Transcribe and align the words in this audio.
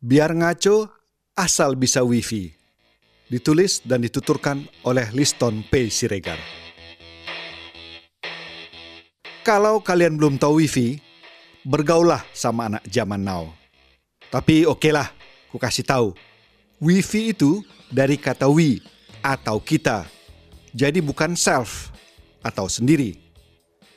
Biar 0.00 0.32
ngaco, 0.32 0.88
asal 1.36 1.76
bisa 1.76 2.00
wifi. 2.00 2.48
Ditulis 3.28 3.84
dan 3.84 4.00
dituturkan 4.00 4.64
oleh 4.80 5.04
Liston 5.12 5.60
P. 5.68 5.92
Siregar. 5.92 6.40
Kalau 9.44 9.84
kalian 9.84 10.16
belum 10.16 10.40
tahu 10.40 10.64
wifi, 10.64 10.96
bergaulah 11.68 12.24
sama 12.32 12.72
anak 12.72 12.84
zaman 12.88 13.20
now. 13.20 13.52
Tapi 14.32 14.64
oke 14.64 14.88
lah, 14.88 15.12
ku 15.52 15.60
kasih 15.60 15.84
tahu. 15.84 16.16
Wifi 16.80 17.36
itu 17.36 17.60
dari 17.92 18.16
kata 18.16 18.48
we 18.48 18.80
atau 19.20 19.60
kita. 19.60 20.08
Jadi 20.72 21.04
bukan 21.04 21.36
self 21.36 21.92
atau 22.40 22.72
sendiri. 22.72 23.20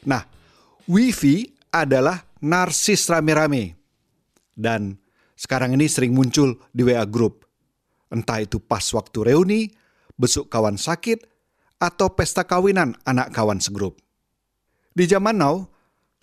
Nah, 0.04 0.28
wifi 0.84 1.48
adalah 1.72 2.28
narsis 2.44 3.08
rame-rame. 3.08 3.80
Dan 4.52 5.00
sekarang 5.44 5.75
ini 5.75 5.91
sering 5.91 6.16
muncul 6.16 6.55
di 6.71 6.88
WA 6.88 7.04
Group. 7.04 7.44
Entah 8.08 8.40
itu 8.40 8.63
pas 8.63 8.88
waktu 8.95 9.27
reuni, 9.27 9.68
besuk 10.16 10.48
kawan 10.48 10.80
sakit, 10.80 11.20
atau 11.84 12.16
pesta 12.16 12.48
kawinan 12.48 12.95
anak 13.04 13.35
kawan 13.35 13.59
segrup. 13.59 13.99
Di 14.95 15.04
zaman 15.04 15.44
now, 15.44 15.68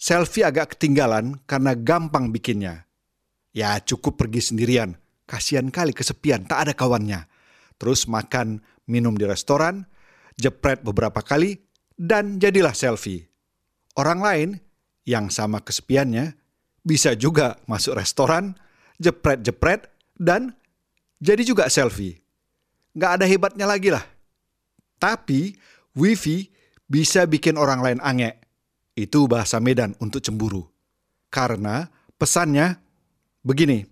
selfie 0.01 0.49
agak 0.49 0.73
ketinggalan 0.73 1.37
karena 1.45 1.77
gampang 1.77 2.33
bikinnya. 2.33 2.89
Ya 3.53 3.77
cukup 3.85 4.17
pergi 4.17 4.41
sendirian, 4.41 4.97
kasihan 5.29 5.69
kali 5.69 5.93
kesepian, 5.93 6.49
tak 6.49 6.65
ada 6.65 6.73
kawannya. 6.73 7.29
Terus 7.77 8.09
makan, 8.09 8.65
minum 8.89 9.13
di 9.21 9.29
restoran, 9.29 9.85
jepret 10.41 10.81
beberapa 10.81 11.21
kali, 11.21 11.61
dan 11.93 12.41
jadilah 12.41 12.73
selfie. 12.73 13.29
Orang 14.01 14.25
lain 14.25 14.65
yang 15.05 15.29
sama 15.29 15.61
kesepiannya 15.61 16.41
bisa 16.81 17.13
juga 17.13 17.61
masuk 17.69 18.01
restoran, 18.01 18.57
jepret-jepret, 19.01 19.89
dan 20.21 20.53
jadi 21.19 21.43
juga 21.43 21.67
selfie. 21.73 22.21
Nggak 22.93 23.13
ada 23.17 23.25
hebatnya 23.25 23.67
lagi 23.67 23.89
lah. 23.89 24.05
Tapi 25.01 25.57
wifi 25.97 26.53
bisa 26.85 27.25
bikin 27.25 27.57
orang 27.57 27.81
lain 27.81 28.01
ange. 28.05 28.37
Itu 28.93 29.25
bahasa 29.25 29.57
Medan 29.63 29.97
untuk 30.03 30.21
cemburu. 30.21 30.69
Karena 31.33 31.89
pesannya 32.21 32.77
begini. 33.41 33.87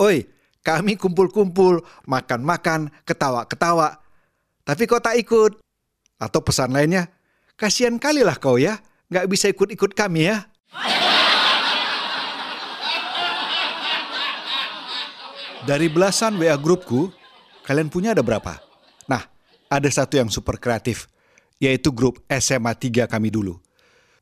Oi, 0.00 0.24
kami 0.64 0.96
kumpul-kumpul, 0.96 1.82
makan-makan, 2.06 2.88
ketawa-ketawa. 3.04 4.00
Tapi 4.64 4.82
kau 4.88 5.02
tak 5.02 5.18
ikut. 5.20 5.60
Atau 6.18 6.42
pesan 6.42 6.74
lainnya, 6.74 7.06
kasihan 7.54 7.94
kalilah 7.98 8.34
kau 8.38 8.58
ya, 8.58 8.78
nggak 9.06 9.26
bisa 9.30 9.46
ikut-ikut 9.50 9.94
kami 9.94 10.26
ya. 10.30 10.50
Dari 15.68 15.92
belasan 15.92 16.40
WA 16.40 16.56
grupku, 16.56 17.12
kalian 17.68 17.92
punya 17.92 18.16
ada 18.16 18.24
berapa? 18.24 18.56
Nah, 19.04 19.20
ada 19.68 19.88
satu 19.92 20.16
yang 20.16 20.32
super 20.32 20.56
kreatif, 20.56 21.12
yaitu 21.60 21.92
grup 21.92 22.24
SMA 22.32 22.72
3 22.72 23.04
kami 23.04 23.28
dulu. 23.28 23.60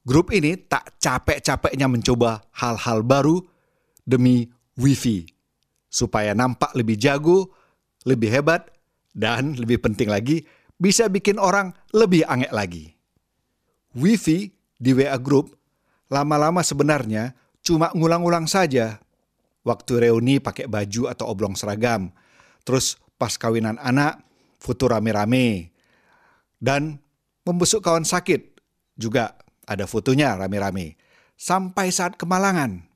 Grup 0.02 0.34
ini 0.34 0.58
tak 0.58 0.98
capek-capeknya 0.98 1.86
mencoba 1.86 2.42
hal-hal 2.50 3.06
baru 3.06 3.46
demi 4.02 4.50
wifi, 4.74 5.22
supaya 5.86 6.34
nampak 6.34 6.74
lebih 6.74 6.98
jago, 6.98 7.54
lebih 8.02 8.26
hebat, 8.26 8.66
dan 9.14 9.54
lebih 9.54 9.78
penting 9.78 10.10
lagi, 10.10 10.42
bisa 10.74 11.06
bikin 11.06 11.38
orang 11.38 11.70
lebih 11.94 12.26
angek 12.26 12.50
lagi. 12.50 12.90
Wifi 13.94 14.50
di 14.82 14.90
WA 14.98 15.14
Group 15.22 15.54
lama-lama 16.10 16.66
sebenarnya 16.66 17.38
cuma 17.62 17.94
ngulang-ulang 17.94 18.50
saja 18.50 18.98
waktu 19.66 20.06
reuni 20.06 20.38
pakai 20.38 20.70
baju 20.70 21.10
atau 21.10 21.26
oblong 21.26 21.58
seragam. 21.58 22.14
Terus 22.62 22.94
pas 23.18 23.34
kawinan 23.34 23.82
anak, 23.82 24.22
foto 24.62 24.86
rame-rame. 24.86 25.74
Dan 26.56 27.02
membesuk 27.42 27.82
kawan 27.82 28.06
sakit, 28.06 28.62
juga 28.94 29.34
ada 29.66 29.90
fotonya 29.90 30.38
rame-rame. 30.38 30.94
Sampai 31.34 31.90
saat 31.90 32.14
kemalangan. 32.14 32.86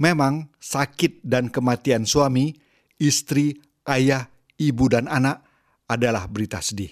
Memang 0.00 0.50
sakit 0.58 1.22
dan 1.22 1.52
kematian 1.52 2.08
suami, 2.08 2.56
istri, 2.96 3.60
ayah, 3.86 4.26
ibu, 4.56 4.88
dan 4.88 5.06
anak 5.06 5.44
adalah 5.86 6.26
berita 6.26 6.58
sedih. 6.58 6.90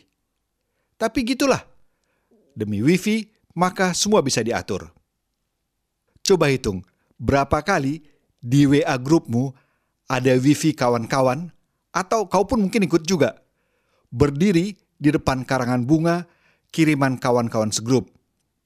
Tapi 1.00 1.24
gitulah. 1.24 1.64
Demi 2.54 2.84
wifi, 2.84 3.24
maka 3.56 3.96
semua 3.96 4.20
bisa 4.20 4.44
diatur. 4.44 4.92
Coba 6.20 6.52
hitung, 6.52 6.84
berapa 7.16 7.64
kali 7.64 8.09
di 8.40 8.64
WA 8.64 8.96
grupmu 8.96 9.52
ada 10.10 10.34
wifi 10.34 10.74
kawan-kawan, 10.74 11.52
atau 11.94 12.26
kau 12.26 12.42
pun 12.48 12.66
mungkin 12.66 12.82
ikut 12.88 13.06
juga. 13.06 13.38
Berdiri 14.10 14.74
di 14.98 15.08
depan 15.14 15.46
karangan 15.46 15.86
bunga 15.86 16.26
kiriman 16.74 17.14
kawan-kawan 17.20 17.70
segrup, 17.70 18.10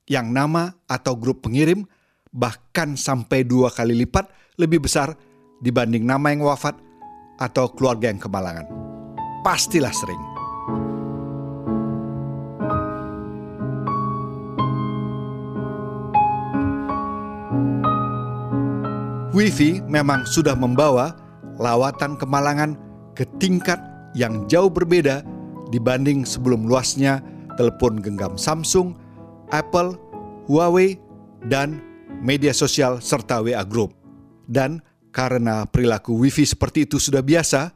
yang 0.08 0.32
nama 0.32 0.72
atau 0.88 1.12
grup 1.18 1.44
pengirim 1.44 1.84
bahkan 2.34 2.98
sampai 2.98 3.46
dua 3.46 3.70
kali 3.70 3.94
lipat 3.94 4.26
lebih 4.58 4.82
besar 4.82 5.14
dibanding 5.62 6.02
nama 6.02 6.34
yang 6.34 6.42
wafat 6.42 6.74
atau 7.38 7.70
keluarga 7.70 8.10
yang 8.10 8.18
kemalangan. 8.18 8.66
Pastilah 9.46 9.92
sering. 9.94 10.33
Wifi 19.34 19.82
memang 19.90 20.22
sudah 20.30 20.54
membawa 20.54 21.10
lawatan 21.58 22.14
kemalangan 22.14 22.78
ke 23.18 23.26
tingkat 23.42 23.82
yang 24.14 24.46
jauh 24.46 24.70
berbeda 24.70 25.26
dibanding 25.74 26.22
sebelum 26.22 26.70
luasnya 26.70 27.18
telepon 27.58 27.98
genggam 27.98 28.38
Samsung, 28.38 28.94
Apple, 29.50 29.98
Huawei, 30.46 31.02
dan 31.50 31.82
media 32.22 32.54
sosial 32.54 33.02
serta 33.02 33.42
WA 33.42 33.66
Group. 33.66 33.98
Dan 34.46 34.78
karena 35.10 35.66
perilaku 35.66 36.14
Wifi 36.14 36.46
seperti 36.46 36.86
itu 36.86 37.02
sudah 37.02 37.26
biasa, 37.26 37.74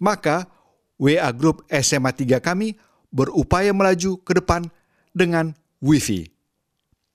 maka 0.00 0.48
WA 0.96 1.28
Group 1.36 1.68
SMA 1.68 2.16
3 2.16 2.40
kami 2.40 2.72
berupaya 3.12 3.76
melaju 3.76 4.16
ke 4.24 4.32
depan 4.32 4.64
dengan 5.12 5.52
Wifi. 5.84 6.24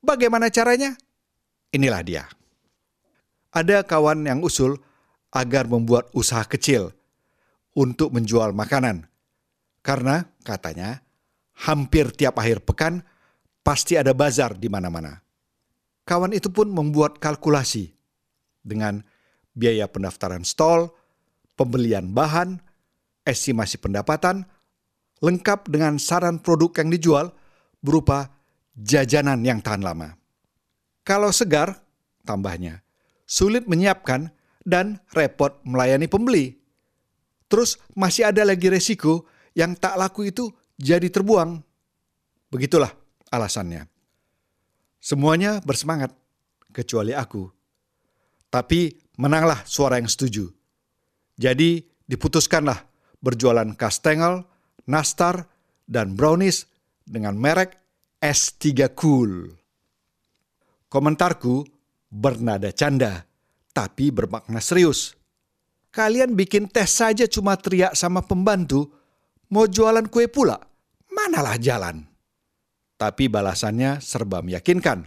Bagaimana 0.06 0.54
caranya? 0.54 0.94
Inilah 1.74 2.06
dia 2.06 2.30
ada 3.56 3.88
kawan 3.88 4.28
yang 4.28 4.44
usul 4.44 4.76
agar 5.32 5.72
membuat 5.72 6.12
usaha 6.12 6.44
kecil 6.44 6.92
untuk 7.72 8.12
menjual 8.12 8.52
makanan. 8.52 9.08
Karena 9.80 10.28
katanya 10.44 11.00
hampir 11.64 12.12
tiap 12.12 12.36
akhir 12.36 12.68
pekan 12.68 13.00
pasti 13.64 13.96
ada 13.96 14.12
bazar 14.12 14.60
di 14.60 14.68
mana-mana. 14.68 15.24
Kawan 16.04 16.36
itu 16.36 16.52
pun 16.52 16.70
membuat 16.70 17.18
kalkulasi 17.18 17.96
dengan 18.62 19.02
biaya 19.56 19.90
pendaftaran 19.90 20.46
stall, 20.46 20.94
pembelian 21.58 22.14
bahan, 22.14 22.62
estimasi 23.26 23.82
pendapatan, 23.82 24.46
lengkap 25.24 25.72
dengan 25.72 25.98
saran 25.98 26.38
produk 26.38 26.70
yang 26.86 26.90
dijual 26.94 27.26
berupa 27.82 28.30
jajanan 28.78 29.42
yang 29.42 29.64
tahan 29.66 29.82
lama. 29.82 30.14
Kalau 31.02 31.34
segar, 31.34 31.82
tambahnya, 32.22 32.85
sulit 33.26 33.66
menyiapkan, 33.66 34.32
dan 34.66 34.98
repot 35.14 35.62
melayani 35.62 36.10
pembeli. 36.10 36.58
Terus 37.46 37.78
masih 37.94 38.34
ada 38.34 38.42
lagi 38.42 38.66
resiko 38.68 39.30
yang 39.54 39.78
tak 39.78 39.94
laku 39.96 40.26
itu 40.26 40.50
jadi 40.76 41.06
terbuang. 41.14 41.62
Begitulah 42.50 42.90
alasannya. 43.30 43.86
Semuanya 44.98 45.62
bersemangat, 45.62 46.10
kecuali 46.74 47.14
aku. 47.14 47.46
Tapi 48.50 48.90
menanglah 49.22 49.62
suara 49.70 50.02
yang 50.02 50.10
setuju. 50.10 50.50
Jadi 51.38 51.86
diputuskanlah 52.10 52.90
berjualan 53.22 53.70
kastengel, 53.78 54.50
nastar, 54.90 55.46
dan 55.86 56.18
brownies 56.18 56.66
dengan 57.06 57.38
merek 57.38 57.78
S3 58.18 58.90
Cool. 58.98 59.54
Komentarku 60.90 61.75
bernada 62.16 62.72
canda, 62.72 63.28
tapi 63.76 64.08
bermakna 64.08 64.64
serius. 64.64 65.20
Kalian 65.92 66.36
bikin 66.36 66.72
tes 66.72 66.96
saja 66.96 67.28
cuma 67.28 67.60
teriak 67.60 67.92
sama 67.96 68.24
pembantu, 68.24 68.88
mau 69.52 69.68
jualan 69.68 70.08
kue 70.08 70.32
pula, 70.32 70.56
manalah 71.12 71.60
jalan. 71.60 72.08
Tapi 72.96 73.28
balasannya 73.28 74.00
serba 74.00 74.40
meyakinkan. 74.40 75.04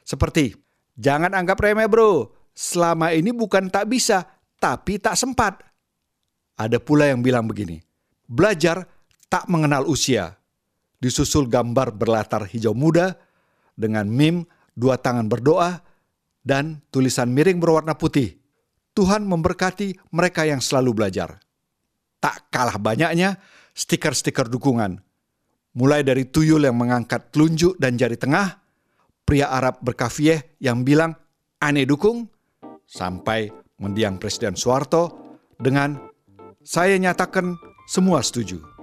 Seperti, 0.00 0.56
jangan 0.96 1.36
anggap 1.36 1.60
remeh 1.60 1.88
bro, 1.88 2.32
selama 2.56 3.12
ini 3.12 3.32
bukan 3.36 3.68
tak 3.68 3.92
bisa, 3.92 4.24
tapi 4.56 4.96
tak 4.96 5.20
sempat. 5.20 5.60
Ada 6.56 6.80
pula 6.80 7.12
yang 7.12 7.20
bilang 7.20 7.44
begini, 7.44 7.84
belajar 8.24 8.88
tak 9.28 9.44
mengenal 9.52 9.84
usia. 9.84 10.40
Disusul 10.96 11.44
gambar 11.52 11.92
berlatar 11.92 12.48
hijau 12.48 12.72
muda 12.72 13.20
dengan 13.76 14.08
meme 14.08 14.48
dua 14.72 14.96
tangan 14.96 15.28
berdoa 15.28 15.84
dan 16.46 16.78
tulisan 16.94 17.34
miring 17.34 17.58
berwarna 17.58 17.98
putih. 17.98 18.38
Tuhan 18.94 19.26
memberkati 19.26 20.14
mereka 20.14 20.46
yang 20.46 20.62
selalu 20.62 20.94
belajar. 20.94 21.42
Tak 22.22 22.48
kalah 22.48 22.78
banyaknya 22.78 23.36
stiker-stiker 23.74 24.46
dukungan. 24.48 25.02
Mulai 25.76 26.00
dari 26.00 26.24
tuyul 26.24 26.64
yang 26.64 26.78
mengangkat 26.78 27.28
telunjuk 27.34 27.76
dan 27.76 28.00
jari 28.00 28.16
tengah, 28.16 28.62
pria 29.26 29.52
Arab 29.52 29.84
berkafieh 29.84 30.56
yang 30.62 30.80
bilang 30.80 31.12
aneh 31.60 31.84
dukung, 31.84 32.24
sampai 32.88 33.50
mendiang 33.82 34.16
Presiden 34.16 34.56
Soeharto 34.56 35.36
dengan 35.60 35.98
saya 36.64 36.96
nyatakan 36.96 37.58
semua 37.90 38.24
setuju. 38.24 38.75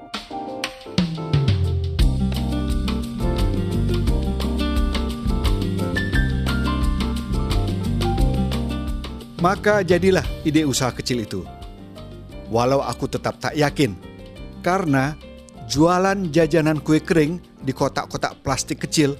Maka 9.44 9.84
jadilah 9.84 10.24
ide 10.48 10.64
usaha 10.64 10.88
kecil 10.96 11.28
itu. 11.28 11.44
Walau 12.48 12.80
aku 12.80 13.12
tetap 13.12 13.44
tak 13.44 13.52
yakin, 13.60 13.92
karena 14.64 15.20
jualan 15.68 16.32
jajanan 16.32 16.80
kue 16.80 17.04
kering 17.04 17.44
di 17.60 17.76
kotak-kotak 17.76 18.40
plastik 18.40 18.88
kecil 18.88 19.20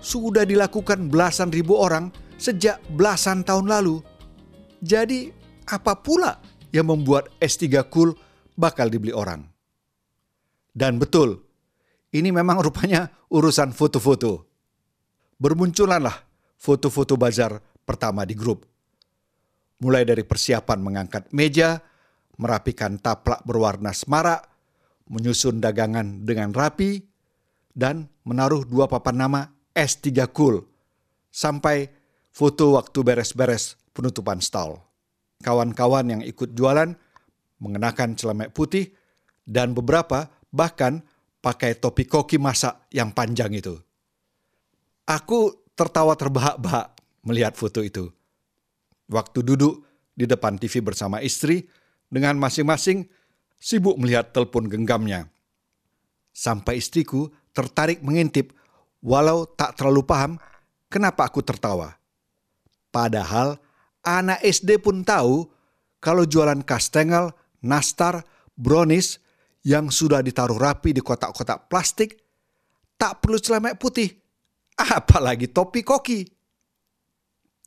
sudah 0.00 0.48
dilakukan 0.48 1.12
belasan 1.12 1.52
ribu 1.52 1.76
orang 1.76 2.08
sejak 2.40 2.80
belasan 2.96 3.44
tahun 3.44 3.68
lalu. 3.68 4.00
Jadi, 4.80 5.36
apa 5.68 6.00
pula 6.00 6.40
yang 6.72 6.88
membuat 6.88 7.28
S3 7.36 7.84
Cool 7.92 8.16
bakal 8.56 8.88
dibeli 8.88 9.12
orang? 9.12 9.44
Dan 10.72 10.96
betul, 10.96 11.44
ini 12.16 12.32
memang 12.32 12.64
rupanya 12.64 13.12
urusan 13.28 13.76
foto-foto. 13.76 14.48
Bermunculanlah 15.36 16.24
foto-foto 16.56 17.20
bazar 17.20 17.60
pertama 17.84 18.24
di 18.24 18.32
grup 18.32 18.77
mulai 19.78 20.02
dari 20.02 20.26
persiapan 20.26 20.78
mengangkat 20.82 21.30
meja, 21.30 21.82
merapikan 22.38 22.98
taplak 22.98 23.42
berwarna 23.46 23.94
semarak, 23.94 24.46
menyusun 25.10 25.62
dagangan 25.62 26.26
dengan 26.26 26.54
rapi, 26.54 27.02
dan 27.74 28.10
menaruh 28.26 28.66
dua 28.66 28.90
papan 28.90 29.16
nama 29.26 29.40
S3 29.74 30.10
Cool, 30.34 30.66
sampai 31.30 31.86
foto 32.34 32.74
waktu 32.74 32.98
beres-beres 33.06 33.78
penutupan 33.94 34.42
stall. 34.42 34.82
Kawan-kawan 35.38 36.18
yang 36.18 36.22
ikut 36.26 36.58
jualan 36.58 36.90
mengenakan 37.62 38.18
celemek 38.18 38.50
putih 38.50 38.90
dan 39.46 39.70
beberapa 39.70 40.26
bahkan 40.50 41.06
pakai 41.38 41.78
topi 41.78 42.10
koki 42.10 42.34
masak 42.42 42.90
yang 42.90 43.14
panjang 43.14 43.54
itu. 43.54 43.78
Aku 45.06 45.70
tertawa 45.78 46.18
terbahak-bahak 46.18 46.98
melihat 47.22 47.54
foto 47.54 47.80
itu 47.86 48.10
waktu 49.08 49.44
duduk 49.44 49.84
di 50.14 50.24
depan 50.28 50.56
TV 50.56 50.80
bersama 50.84 51.20
istri 51.24 51.68
dengan 52.08 52.36
masing-masing 52.40 53.08
sibuk 53.58 53.98
melihat 53.98 54.30
telepon 54.30 54.68
genggamnya. 54.68 55.28
Sampai 56.32 56.78
istriku 56.78 57.28
tertarik 57.50 58.00
mengintip 58.04 58.54
walau 59.02 59.48
tak 59.48 59.74
terlalu 59.74 60.06
paham 60.06 60.32
kenapa 60.86 61.26
aku 61.26 61.42
tertawa. 61.42 61.98
Padahal 62.88 63.58
anak 64.06 64.40
SD 64.46 64.78
pun 64.78 65.02
tahu 65.02 65.50
kalau 65.98 66.22
jualan 66.22 66.62
kastengel, 66.62 67.34
nastar, 67.58 68.22
brownies 68.54 69.18
yang 69.66 69.90
sudah 69.90 70.22
ditaruh 70.22 70.56
rapi 70.56 70.94
di 70.94 71.02
kotak-kotak 71.02 71.66
plastik 71.66 72.22
tak 72.98 73.22
perlu 73.22 73.38
celemek 73.38 73.78
putih, 73.78 74.10
apalagi 74.98 75.50
topi 75.50 75.82
koki. 75.82 76.26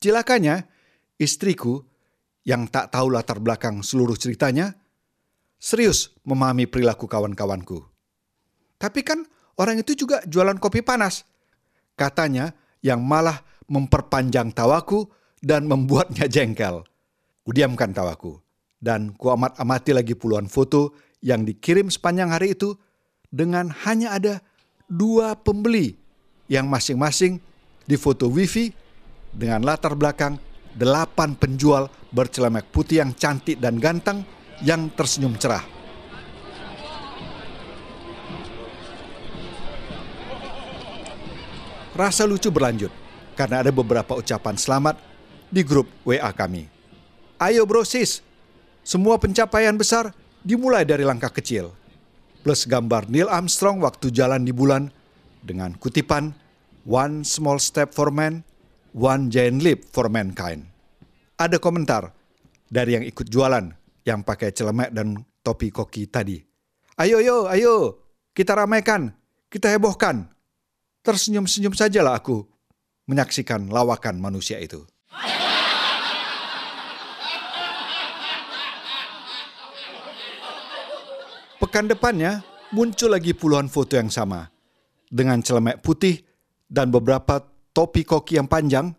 Cilakanya, 0.02 0.71
Istriku, 1.22 1.86
yang 2.42 2.66
tak 2.66 2.98
tahu 2.98 3.14
latar 3.14 3.38
belakang 3.38 3.86
seluruh 3.86 4.18
ceritanya, 4.18 4.74
serius 5.62 6.10
memahami 6.26 6.66
perilaku 6.66 7.06
kawan-kawanku. 7.06 7.86
Tapi 8.82 9.06
kan 9.06 9.22
orang 9.62 9.86
itu 9.86 9.94
juga 9.94 10.26
jualan 10.26 10.58
kopi 10.58 10.82
panas. 10.82 11.22
Katanya 11.94 12.58
yang 12.82 13.06
malah 13.06 13.46
memperpanjang 13.70 14.50
tawaku 14.58 15.06
dan 15.38 15.70
membuatnya 15.70 16.26
jengkel. 16.34 16.82
Kudiamkan 17.46 17.94
tawaku. 17.94 18.42
Dan 18.82 19.14
kuamat 19.14 19.62
amati 19.62 19.94
lagi 19.94 20.18
puluhan 20.18 20.50
foto 20.50 20.98
yang 21.22 21.46
dikirim 21.46 21.94
sepanjang 21.94 22.34
hari 22.34 22.58
itu 22.58 22.74
dengan 23.30 23.70
hanya 23.86 24.18
ada 24.18 24.42
dua 24.90 25.38
pembeli 25.38 25.94
yang 26.50 26.66
masing-masing 26.66 27.38
di 27.86 27.94
foto 27.94 28.26
wifi 28.26 28.74
dengan 29.30 29.62
latar 29.62 29.94
belakang 29.94 30.42
delapan 30.76 31.36
penjual 31.36 31.92
bercelemek 32.12 32.70
putih 32.72 33.04
yang 33.04 33.12
cantik 33.16 33.60
dan 33.60 33.80
ganteng 33.80 34.24
yang 34.64 34.92
tersenyum 34.94 35.36
cerah. 35.40 35.64
Rasa 41.92 42.24
lucu 42.24 42.48
berlanjut 42.48 42.90
karena 43.36 43.62
ada 43.62 43.72
beberapa 43.72 44.16
ucapan 44.16 44.56
selamat 44.56 44.96
di 45.52 45.62
grup 45.62 45.92
WA 46.08 46.32
kami. 46.32 46.66
Ayo 47.36 47.68
bro 47.68 47.84
sis, 47.84 48.24
semua 48.82 49.20
pencapaian 49.20 49.76
besar 49.76 50.16
dimulai 50.42 50.88
dari 50.88 51.04
langkah 51.04 51.30
kecil. 51.30 51.76
Plus 52.42 52.66
gambar 52.66 53.06
Neil 53.12 53.30
Armstrong 53.30 53.84
waktu 53.84 54.10
jalan 54.10 54.42
di 54.42 54.56
bulan 54.56 54.90
dengan 55.46 55.76
kutipan 55.78 56.34
One 56.82 57.22
small 57.22 57.62
step 57.62 57.94
for 57.94 58.10
man, 58.10 58.42
One 58.92 59.32
Giant 59.32 59.64
Leap 59.64 59.88
for 59.88 60.12
Mankind. 60.12 60.68
Ada 61.40 61.64
komentar 61.64 62.12
dari 62.68 63.00
yang 63.00 63.06
ikut 63.08 63.32
jualan 63.32 63.72
yang 64.04 64.28
pakai 64.28 64.52
celemek 64.52 64.92
dan 64.92 65.16
topi 65.40 65.72
koki 65.72 66.12
tadi. 66.12 66.36
Ayo, 67.00 67.24
ayo, 67.24 67.48
ayo, 67.48 67.76
kita 68.36 68.52
ramaikan, 68.54 69.16
kita 69.48 69.72
hebohkan. 69.72 70.28
Tersenyum-senyum 71.02 71.74
sajalah 71.74 72.20
aku 72.20 72.46
menyaksikan 73.10 73.72
lawakan 73.72 74.22
manusia 74.22 74.62
itu. 74.62 74.86
Pekan 81.58 81.88
depannya 81.88 82.44
muncul 82.76 83.10
lagi 83.14 83.32
puluhan 83.32 83.72
foto 83.72 83.96
yang 83.96 84.12
sama 84.12 84.52
dengan 85.08 85.40
celemek 85.40 85.80
putih 85.80 86.22
dan 86.72 86.92
beberapa 86.92 87.51
topi 87.72 88.04
koki 88.08 88.40
yang 88.40 88.48
panjang 88.48 88.92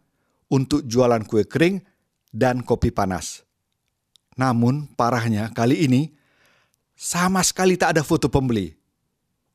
untuk 0.53 0.85
jualan 0.85 1.25
kue 1.25 1.49
kering 1.49 1.81
dan 2.33 2.61
kopi 2.61 2.93
panas. 2.93 3.45
Namun 4.37 4.89
parahnya 4.97 5.53
kali 5.53 5.85
ini 5.85 6.13
sama 6.97 7.45
sekali 7.45 7.77
tak 7.77 7.97
ada 7.99 8.03
foto 8.05 8.29
pembeli. 8.29 8.73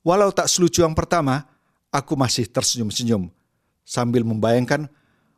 Walau 0.05 0.31
tak 0.31 0.47
selucu 0.47 0.85
yang 0.85 0.95
pertama, 0.95 1.43
aku 1.91 2.15
masih 2.15 2.47
tersenyum-senyum 2.47 3.27
sambil 3.83 4.23
membayangkan 4.23 4.87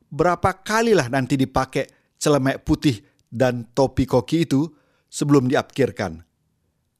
berapa 0.10 0.54
kalilah 0.62 1.08
nanti 1.10 1.38
dipakai 1.38 1.89
celemek 2.20 2.65
putih 2.65 3.00
dan 3.30 3.65
topi 3.74 4.10
koki 4.10 4.46
itu 4.46 4.68
sebelum 5.10 5.50
diapkirkan. 5.50 6.22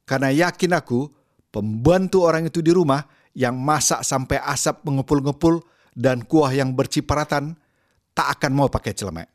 Karena 0.06 0.34
yakin 0.34 0.74
aku, 0.74 1.10
pembantu 1.54 2.26
orang 2.26 2.50
itu 2.50 2.62
di 2.66 2.74
rumah 2.74 3.06
yang 3.38 3.58
masak 3.58 4.02
sampai 4.02 4.42
asap 4.42 4.82
mengepul-ngepul 4.86 5.62
dan 5.96 6.26
kuah 6.26 6.54
yang 6.54 6.74
bercipratan 6.74 7.58
tak 8.14 8.28
akan 8.40 8.52
mau 8.52 8.68
pakai 8.68 8.94
celemek. 8.94 9.28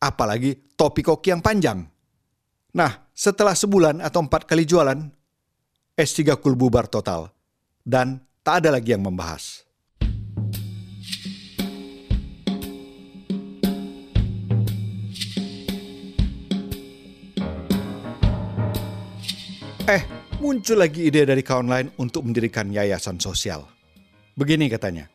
Apalagi 0.00 0.76
topi 0.76 1.04
koki 1.04 1.32
yang 1.32 1.44
panjang. 1.44 1.84
Nah, 2.76 3.10
setelah 3.10 3.52
sebulan 3.52 4.00
atau 4.00 4.24
empat 4.24 4.46
kali 4.46 4.64
jualan, 4.64 4.96
S3 5.98 6.38
Kul 6.40 6.56
bubar 6.56 6.88
total. 6.88 7.28
Dan 7.84 8.22
tak 8.40 8.64
ada 8.64 8.78
lagi 8.78 8.94
yang 8.94 9.04
membahas. 9.04 9.68
Eh, 19.90 20.06
muncul 20.38 20.78
lagi 20.78 21.10
ide 21.10 21.26
dari 21.26 21.42
kawan 21.42 21.66
lain 21.66 21.88
untuk 21.98 22.22
mendirikan 22.22 22.70
yayasan 22.70 23.18
sosial. 23.18 23.66
Begini 24.38 24.70
katanya, 24.70 25.10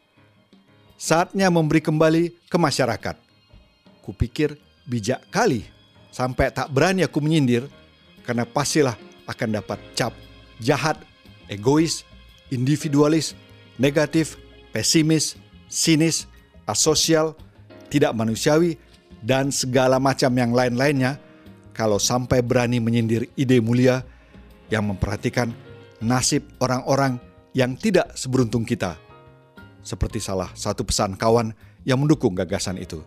saatnya 1.06 1.54
memberi 1.54 1.86
kembali 1.86 2.50
ke 2.50 2.58
masyarakat. 2.58 3.14
Kupikir 4.02 4.58
bijak 4.90 5.22
kali, 5.30 5.62
sampai 6.10 6.50
tak 6.50 6.74
berani 6.74 7.06
aku 7.06 7.22
menyindir, 7.22 7.70
karena 8.26 8.42
pastilah 8.42 8.98
akan 9.30 9.62
dapat 9.62 9.78
cap 9.94 10.18
jahat, 10.58 10.98
egois, 11.46 12.02
individualis, 12.50 13.38
negatif, 13.78 14.42
pesimis, 14.74 15.38
sinis, 15.70 16.26
asosial, 16.66 17.38
tidak 17.94 18.18
manusiawi, 18.18 18.82
dan 19.22 19.54
segala 19.54 20.02
macam 20.02 20.34
yang 20.34 20.58
lain-lainnya 20.58 21.22
kalau 21.78 22.02
sampai 22.02 22.42
berani 22.42 22.82
menyindir 22.82 23.30
ide 23.38 23.62
mulia 23.62 24.02
yang 24.74 24.90
memperhatikan 24.90 25.54
nasib 26.02 26.50
orang-orang 26.58 27.22
yang 27.54 27.78
tidak 27.78 28.10
seberuntung 28.18 28.66
kita 28.66 29.05
seperti 29.86 30.18
salah 30.18 30.50
satu 30.58 30.82
pesan 30.82 31.14
kawan 31.14 31.54
yang 31.86 32.02
mendukung 32.02 32.34
gagasan 32.34 32.82
itu. 32.82 33.06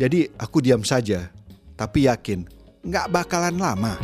Jadi 0.00 0.32
aku 0.40 0.64
diam 0.64 0.80
saja 0.80 1.28
tapi 1.76 2.08
yakin 2.08 2.48
nggak 2.80 3.12
bakalan 3.12 3.60
lama. 3.60 3.94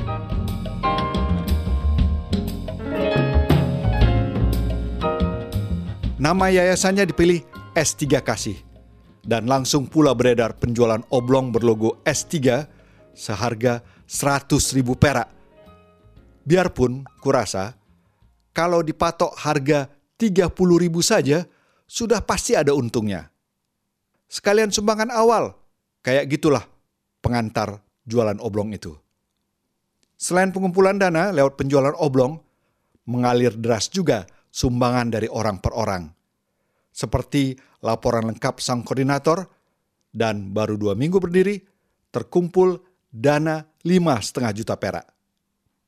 Nama 6.20 6.46
yayasannya 6.52 7.08
dipilih 7.10 7.42
S3 7.74 8.20
Kasih 8.20 8.58
dan 9.24 9.48
langsung 9.48 9.88
pula 9.88 10.12
beredar 10.12 10.56
penjualan 10.56 11.00
oblong 11.08 11.52
berlogo 11.52 12.00
S3 12.04 12.64
seharga 13.16 13.80
100 14.04 14.76
ribu 14.76 14.96
perak. 14.96 15.28
Biarpun 16.44 17.08
kurasa 17.24 17.72
kalau 18.52 18.84
dipatok 18.84 19.32
harga 19.36 19.88
30 20.20 20.52
ribu 20.78 21.00
saja 21.00 21.48
sudah 21.94 22.18
pasti 22.26 22.58
ada 22.58 22.74
untungnya. 22.74 23.30
Sekalian 24.26 24.74
sumbangan 24.74 25.14
awal, 25.14 25.54
kayak 26.02 26.26
gitulah 26.26 26.66
pengantar 27.22 27.78
jualan 28.02 28.42
oblong 28.42 28.74
itu. 28.74 28.98
Selain 30.18 30.50
pengumpulan 30.50 30.98
dana 30.98 31.30
lewat 31.30 31.54
penjualan 31.54 31.94
oblong, 31.94 32.34
mengalir 33.06 33.54
deras 33.54 33.86
juga 33.86 34.26
sumbangan 34.50 35.14
dari 35.14 35.30
orang 35.30 35.62
per 35.62 35.70
orang. 35.70 36.10
Seperti 36.90 37.54
laporan 37.86 38.26
lengkap 38.34 38.58
sang 38.58 38.82
koordinator, 38.82 39.46
dan 40.10 40.50
baru 40.50 40.74
dua 40.74 40.98
minggu 40.98 41.22
berdiri, 41.22 41.62
terkumpul 42.10 42.82
dana 43.06 43.62
lima 43.86 44.18
setengah 44.18 44.50
juta 44.50 44.74
perak. 44.74 45.06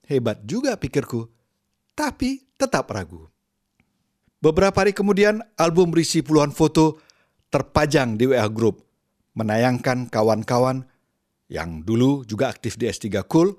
Hebat 0.06 0.46
juga 0.46 0.78
pikirku, 0.78 1.26
tapi 1.98 2.46
tetap 2.54 2.90
ragu. 2.94 3.26
Beberapa 4.36 4.84
hari 4.84 4.92
kemudian, 4.92 5.40
album 5.56 5.88
berisi 5.88 6.20
puluhan 6.20 6.52
foto 6.52 7.00
terpajang 7.48 8.20
di 8.20 8.28
WA 8.28 8.44
Group, 8.52 8.84
menayangkan 9.32 10.12
kawan-kawan 10.12 10.84
yang 11.48 11.80
dulu 11.80 12.20
juga 12.28 12.52
aktif 12.52 12.76
di 12.76 12.84
S3 12.84 13.24
Cool, 13.24 13.56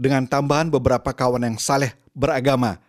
dengan 0.00 0.24
tambahan 0.24 0.72
beberapa 0.72 1.12
kawan 1.12 1.44
yang 1.44 1.60
saleh 1.60 1.92
beragama 2.16 2.80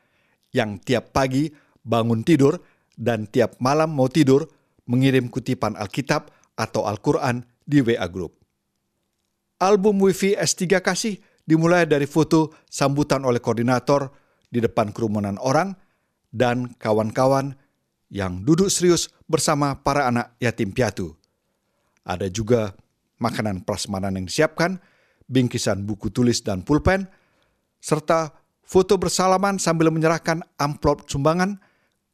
yang 0.55 0.79
tiap 0.79 1.11
pagi 1.11 1.51
bangun 1.83 2.23
tidur 2.23 2.63
dan 2.95 3.27
tiap 3.27 3.59
malam 3.59 3.91
mau 3.91 4.07
tidur 4.07 4.47
mengirim 4.87 5.27
kutipan 5.27 5.75
Alkitab 5.75 6.31
atau 6.55 6.87
Al-Quran 6.87 7.43
di 7.67 7.83
WA 7.83 8.07
Group. 8.07 8.39
Album 9.59 9.99
Wifi 9.99 10.31
S3 10.37 10.79
Kasih 10.79 11.19
dimulai 11.43 11.83
dari 11.83 12.07
foto 12.07 12.55
sambutan 12.71 13.27
oleh 13.27 13.43
koordinator 13.43 14.11
di 14.47 14.63
depan 14.63 14.95
kerumunan 14.95 15.35
orang 15.43 15.86
dan 16.31 16.73
kawan-kawan 16.79 17.55
yang 18.07 18.43
duduk 18.43 18.71
serius 18.71 19.11
bersama 19.27 19.75
para 19.79 20.07
anak 20.07 20.35
yatim 20.39 20.71
piatu. 20.71 21.15
Ada 22.07 22.31
juga 22.31 22.71
makanan 23.19 23.67
prasmanan 23.67 24.15
yang 24.15 24.25
disiapkan, 24.27 24.79
bingkisan 25.27 25.83
buku 25.83 26.07
tulis 26.07 26.39
dan 26.39 26.63
pulpen, 26.63 27.07
serta 27.83 28.31
foto 28.63 28.95
bersalaman 28.95 29.59
sambil 29.59 29.91
menyerahkan 29.91 30.43
amplop 30.55 31.07
sumbangan 31.07 31.59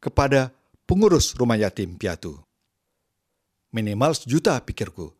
kepada 0.01 0.53
pengurus 0.89 1.33
rumah 1.37 1.57
yatim 1.57 1.97
piatu. 1.97 2.41
Minimal 3.73 4.13
sejuta 4.13 4.61
pikirku. 4.61 5.13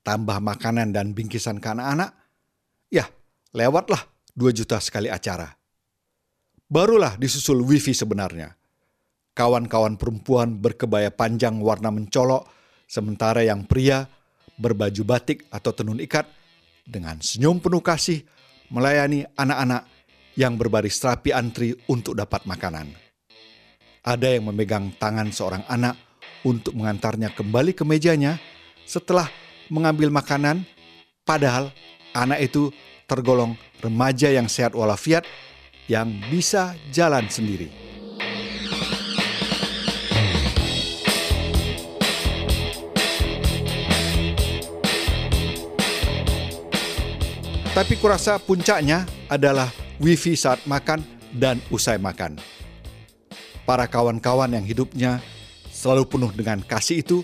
Tambah 0.00 0.40
makanan 0.40 0.96
dan 0.96 1.12
bingkisan 1.12 1.60
ke 1.60 1.68
anak-anak, 1.76 2.16
ya 2.88 3.04
lewatlah 3.52 4.00
dua 4.32 4.48
juta 4.48 4.80
sekali 4.80 5.12
acara. 5.12 5.59
Barulah 6.70 7.18
disusul 7.18 7.66
wifi 7.66 7.90
sebenarnya. 7.90 8.54
Kawan-kawan 9.34 9.98
perempuan 9.98 10.54
berkebaya 10.54 11.10
panjang 11.10 11.58
warna 11.58 11.90
mencolok, 11.90 12.46
sementara 12.86 13.42
yang 13.42 13.66
pria 13.66 14.06
berbaju 14.54 15.02
batik 15.02 15.50
atau 15.50 15.74
tenun 15.74 15.98
ikat 15.98 16.30
dengan 16.86 17.18
senyum 17.18 17.58
penuh 17.58 17.82
kasih 17.82 18.22
melayani 18.70 19.26
anak-anak 19.34 19.82
yang 20.38 20.54
berbaris 20.54 21.02
rapi 21.02 21.34
antri 21.34 21.74
untuk 21.90 22.14
dapat 22.14 22.46
makanan. 22.46 22.94
Ada 24.06 24.38
yang 24.38 24.54
memegang 24.54 24.94
tangan 24.94 25.34
seorang 25.34 25.66
anak 25.66 25.98
untuk 26.46 26.78
mengantarnya 26.78 27.34
kembali 27.34 27.74
ke 27.74 27.82
mejanya 27.82 28.38
setelah 28.86 29.26
mengambil 29.74 30.06
makanan, 30.14 30.62
padahal 31.26 31.74
anak 32.14 32.46
itu 32.46 32.70
tergolong 33.10 33.58
remaja 33.82 34.30
yang 34.30 34.46
sehat 34.46 34.70
walafiat 34.78 35.26
yang 35.90 36.14
bisa 36.30 36.78
jalan 36.94 37.26
sendiri. 37.26 37.66
Tapi 47.74 47.98
kurasa 47.98 48.38
puncaknya 48.38 49.02
adalah 49.26 49.66
wifi 49.98 50.38
saat 50.38 50.62
makan 50.70 51.02
dan 51.34 51.58
usai 51.74 51.98
makan 51.98 52.38
para 53.70 53.86
kawan-kawan 53.86 54.50
yang 54.50 54.66
hidupnya 54.66 55.22
selalu 55.70 56.02
penuh 56.10 56.34
dengan 56.34 56.58
kasih 56.58 57.06
itu 57.06 57.22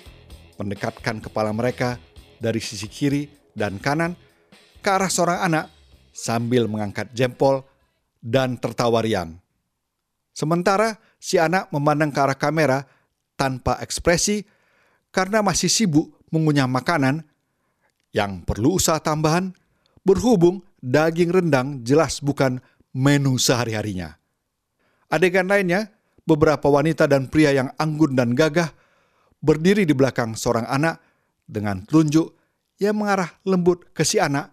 mendekatkan 0.62 1.18
kepala 1.18 1.50
mereka 1.50 1.98
dari 2.38 2.62
sisi 2.62 2.86
kiri 2.86 3.26
dan 3.50 3.82
kanan 3.82 4.14
ke 4.78 4.86
arah 4.86 5.10
seorang 5.10 5.42
anak 5.42 5.66
sambil 6.14 6.70
mengangkat 6.70 7.10
jempol 7.10 7.66
dan 8.26 8.58
tertawa 8.58 8.98
riang. 9.06 9.38
Sementara 10.34 10.98
si 11.22 11.38
anak 11.38 11.70
memandang 11.70 12.10
ke 12.10 12.18
arah 12.18 12.34
kamera 12.34 12.82
tanpa 13.38 13.78
ekspresi 13.78 14.42
karena 15.14 15.46
masih 15.46 15.70
sibuk 15.70 16.10
mengunyah 16.34 16.66
makanan 16.66 17.22
yang 18.10 18.42
perlu 18.42 18.82
usaha 18.82 18.98
tambahan 18.98 19.54
berhubung 20.02 20.66
daging 20.82 21.30
rendang 21.30 21.86
jelas 21.86 22.18
bukan 22.18 22.58
menu 22.90 23.38
sehari-harinya. 23.38 24.18
Adegan 25.06 25.46
lainnya 25.46 25.94
beberapa 26.26 26.66
wanita 26.66 27.06
dan 27.06 27.30
pria 27.30 27.54
yang 27.54 27.70
anggun 27.78 28.18
dan 28.18 28.34
gagah 28.34 28.74
berdiri 29.38 29.86
di 29.86 29.94
belakang 29.94 30.34
seorang 30.34 30.66
anak 30.66 30.98
dengan 31.46 31.86
telunjuk 31.86 32.34
yang 32.82 32.98
mengarah 32.98 33.30
lembut 33.46 33.94
ke 33.94 34.02
si 34.02 34.18
anak 34.18 34.50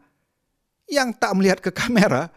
yang 0.86 1.12
tak 1.18 1.34
melihat 1.34 1.60
ke 1.60 1.74
kamera 1.74 2.30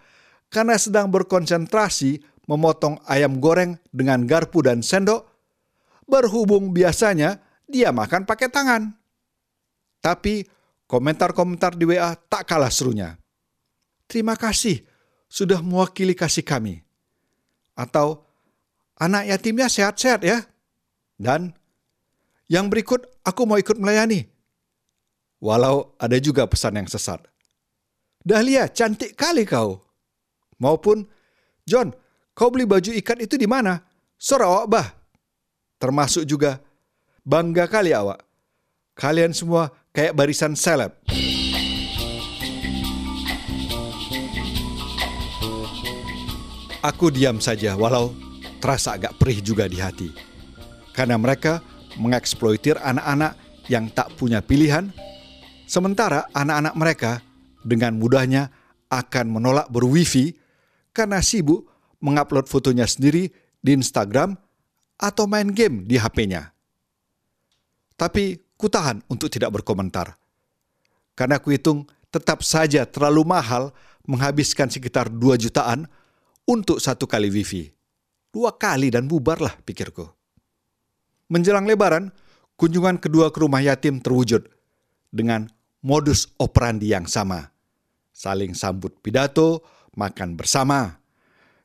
karena 0.57 0.81
sedang 0.81 1.13
berkonsentrasi 1.13 2.25
memotong 2.49 2.97
ayam 3.05 3.37
goreng 3.45 3.77
dengan 3.93 4.25
garpu 4.25 4.65
dan 4.65 4.81
sendok, 4.81 5.29
berhubung 6.09 6.73
biasanya 6.73 7.45
dia 7.69 7.93
makan 7.93 8.25
pakai 8.25 8.49
tangan. 8.49 8.97
Tapi 10.01 10.49
komentar-komentar 10.89 11.77
di 11.77 11.85
WA 11.85 12.17
tak 12.17 12.49
kalah 12.49 12.73
serunya. 12.73 13.21
Terima 14.09 14.33
kasih 14.33 14.81
sudah 15.29 15.61
mewakili 15.61 16.17
kasih 16.17 16.47
kami. 16.47 16.81
Atau 17.77 18.25
anak 18.97 19.29
yatimnya 19.29 19.69
sehat-sehat 19.69 20.25
ya. 20.25 20.41
Dan 21.21 21.53
yang 22.49 22.73
berikut 22.73 23.05
aku 23.21 23.45
mau 23.45 23.61
ikut 23.61 23.77
melayani. 23.77 24.25
Walau 25.37 25.93
ada 26.01 26.17
juga 26.17 26.49
pesan 26.49 26.81
yang 26.81 26.89
sesat. 26.89 27.21
Dahlia, 28.25 28.73
cantik 28.73 29.13
kali 29.13 29.45
kau. 29.45 29.86
Maupun, 30.57 31.05
John, 31.69 31.93
kau 32.33 32.49
beli 32.49 32.65
baju 32.65 32.91
ikat 32.93 33.21
itu 33.21 33.37
di 33.37 33.45
mana? 33.45 33.85
Sore 34.17 34.49
awak 34.49 34.67
bah. 34.69 34.89
Termasuk 35.77 36.25
juga, 36.25 36.57
bangga 37.21 37.69
kali 37.69 37.93
awak. 37.93 38.25
Kalian 38.97 39.37
semua 39.37 39.69
kayak 39.93 40.17
barisan 40.17 40.57
seleb. 40.57 40.97
Aku 46.81 47.11
diam 47.11 47.43
saja 47.43 47.75
walau 47.75 48.15
terasa 48.63 48.95
agak 48.97 49.19
perih 49.21 49.43
juga 49.45 49.69
di 49.69 49.77
hati. 49.83 50.09
Karena 50.97 51.21
mereka 51.21 51.61
mengeksploitir 52.01 52.81
anak-anak 52.81 53.37
yang 53.69 53.91
tak 53.91 54.15
punya 54.17 54.41
pilihan, 54.41 54.95
sementara 55.69 56.31
anak-anak 56.33 56.75
mereka 56.79 57.13
dengan 57.67 57.99
mudahnya 57.99 58.49
akan 58.89 59.27
menolak 59.29 59.67
berwifi 59.69 60.39
karena 60.97 61.21
sibuk 61.21 61.69
mengupload 62.01 62.49
fotonya 62.49 62.89
sendiri 62.89 63.29
di 63.61 63.77
Instagram 63.77 64.33
atau 64.97 65.29
main 65.29 65.53
game 65.53 65.85
di 65.85 66.01
HP-nya. 66.01 66.57
Tapi 68.01 68.41
kutahan 68.57 69.05
untuk 69.13 69.29
tidak 69.29 69.61
berkomentar. 69.61 70.17
Karena 71.13 71.37
kuhitung 71.37 71.85
tetap 72.09 72.41
saja 72.41 72.89
terlalu 72.89 73.29
mahal 73.29 73.77
menghabiskan 74.09 74.73
sekitar 74.73 75.13
2 75.13 75.37
jutaan 75.37 75.85
untuk 76.49 76.81
satu 76.81 77.05
kali 77.05 77.29
wifi. 77.29 77.69
Dua 78.33 78.53
kali 78.53 78.93
dan 78.93 79.09
bubarlah 79.09 79.53
pikirku. 79.65 80.05
Menjelang 81.33 81.65
lebaran, 81.65 82.13
kunjungan 82.61 83.01
kedua 83.01 83.33
ke 83.33 83.41
rumah 83.41 83.65
yatim 83.65 83.99
terwujud 83.99 84.45
dengan 85.09 85.49
modus 85.81 86.29
operandi 86.37 86.93
yang 86.93 87.09
sama. 87.09 87.49
Saling 88.13 88.53
sambut 88.53 88.93
pidato, 89.01 89.65
makan 89.97 90.37
bersama. 90.37 91.01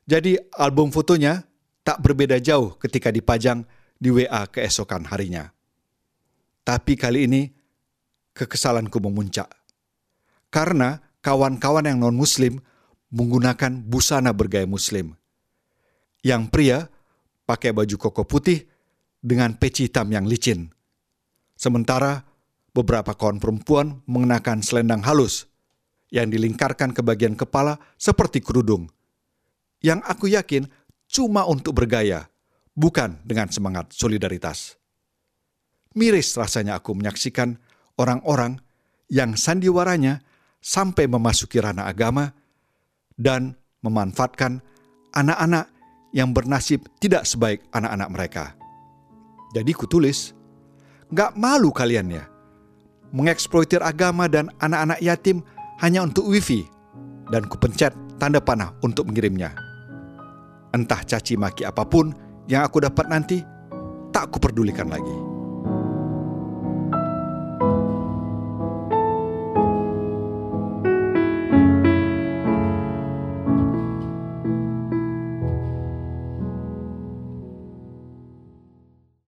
Jadi 0.07 0.39
album 0.57 0.89
fotonya 0.89 1.45
tak 1.85 2.01
berbeda 2.01 2.41
jauh 2.41 2.73
ketika 2.81 3.11
dipajang 3.13 3.67
di 4.01 4.09
WA 4.09 4.47
keesokan 4.49 5.05
harinya. 5.11 5.53
Tapi 6.65 6.97
kali 6.97 7.29
ini 7.29 7.41
kekesalanku 8.33 8.97
memuncak. 8.97 9.61
karena 10.51 10.99
kawan-kawan 11.23 11.87
yang 11.87 12.03
non-muslim 12.03 12.59
menggunakan 13.09 13.81
busana 13.87 14.35
bergaya 14.35 14.67
muslim. 14.67 15.15
Yang 16.21 16.43
pria 16.51 16.77
pakai 17.47 17.71
baju 17.73 17.95
koko 17.97 18.27
putih 18.27 18.67
dengan 19.23 19.55
peci 19.57 19.89
hitam 19.89 20.11
yang 20.11 20.27
licin. 20.27 20.69
Sementara 21.57 22.27
beberapa 22.75 23.15
kawan 23.15 23.41
perempuan 23.41 24.03
mengenakan 24.05 24.61
selendang 24.61 25.01
halus 25.01 25.50
yang 26.11 26.27
dilingkarkan 26.27 26.91
ke 26.91 27.01
bagian 27.01 27.33
kepala 27.39 27.79
seperti 27.95 28.43
kerudung. 28.43 28.91
Yang 29.81 29.99
aku 30.05 30.29
yakin 30.29 30.67
cuma 31.07 31.47
untuk 31.47 31.73
bergaya, 31.73 32.27
bukan 32.75 33.17
dengan 33.23 33.49
semangat 33.49 33.95
solidaritas. 33.95 34.77
Miris 35.95 36.35
rasanya 36.37 36.77
aku 36.77 36.93
menyaksikan 36.93 37.57
orang-orang 37.97 38.59
yang 39.11 39.35
sandiwaranya 39.35 40.23
sampai 40.61 41.09
memasuki 41.09 41.59
ranah 41.59 41.89
agama 41.89 42.31
dan 43.17 43.57
memanfaatkan 43.81 44.61
anak-anak 45.11 45.67
yang 46.15 46.31
bernasib 46.31 46.85
tidak 47.01 47.27
sebaik 47.27 47.65
anak-anak 47.75 48.09
mereka. 48.11 48.45
Jadi 49.51 49.71
kutulis, 49.75 50.31
gak 51.11 51.35
malu 51.35 51.75
kalian 51.75 52.07
ya, 52.07 52.23
mengeksploitir 53.11 53.83
agama 53.83 54.31
dan 54.31 54.47
anak-anak 54.63 54.99
yatim 55.03 55.43
hanya 55.81 56.05
untuk 56.05 56.29
wifi, 56.29 56.61
dan 57.33 57.49
kupencet 57.49 57.91
tanda 58.21 58.37
panah 58.37 58.77
untuk 58.85 59.09
mengirimnya. 59.09 59.49
Entah 60.71 61.01
caci 61.01 61.33
maki 61.35 61.65
apa 61.65 61.81
pun 61.83 62.13
yang 62.45 62.61
aku 62.63 62.85
dapat 62.85 63.09
nanti, 63.09 63.41
tak 64.13 64.29
kuperdulikan 64.29 64.87
lagi. 64.87 65.30